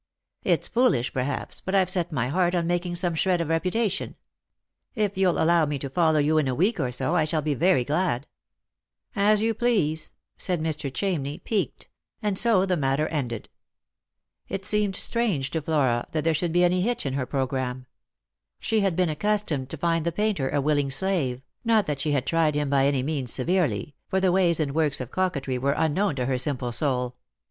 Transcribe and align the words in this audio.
"It's 0.41 0.67
foolish, 0.67 1.13
perhaps, 1.13 1.61
but 1.63 1.75
I've 1.75 1.87
set 1.91 2.11
my 2.11 2.29
heart 2.29 2.55
on 2.55 2.65
making 2.65 2.95
some 2.95 3.13
Bhred 3.13 3.39
of 3.39 3.49
reputation. 3.49 4.15
If 4.95 5.15
you'll 5.15 5.39
allow 5.39 5.67
me 5.67 5.77
to 5.77 5.91
follow 5.91 6.17
you 6.17 6.39
in 6.39 6.47
a 6.47 6.55
week 6.55 6.79
or 6.79 6.91
so, 6.91 7.15
I 7.15 7.23
shall 7.23 7.43
be 7.43 7.53
very 7.53 7.83
glad." 7.83 8.25
90 8.25 8.25
Lost 8.25 8.25
for 8.25 9.19
Love. 9.27 9.33
"As 9.33 9.41
you 9.43 9.53
please," 9.53 10.11
said 10.37 10.59
Mr. 10.59 10.91
Chamney, 10.91 11.43
piqued; 11.43 11.87
and 12.19 12.35
so 12.35 12.65
the 12.65 12.75
matter 12.75 13.07
ended. 13.09 13.47
It 14.47 14.65
seemed 14.65 14.95
strange 14.95 15.51
to 15.51 15.61
Flora 15.61 16.07
that 16.13 16.23
there 16.23 16.33
should 16.33 16.51
be 16.51 16.63
any 16.63 16.81
hitch 16.81 17.05
in 17.05 17.13
her 17.13 17.27
programme. 17.27 17.85
She 18.59 18.79
had 18.79 18.95
been 18.95 19.09
accustomed 19.09 19.69
to 19.69 19.77
find 19.77 20.03
the 20.03 20.11
painter 20.11 20.49
a 20.49 20.59
willing 20.61 20.89
slave, 20.89 21.43
not 21.63 21.85
that 21.85 21.99
she 21.99 22.11
had 22.13 22.25
tried 22.25 22.55
him 22.55 22.71
by 22.71 22.87
any 22.87 23.03
means 23.03 23.31
severely, 23.31 23.93
for 24.07 24.19
the 24.19 24.31
ways 24.31 24.59
and 24.59 24.73
works 24.73 24.99
of 24.99 25.11
coquetry 25.11 25.59
were 25.59 25.73
unknown 25.77 26.15
to 26.15 26.25
her 26.25 26.39
simple 26.39 26.71
soul. 26.71 27.17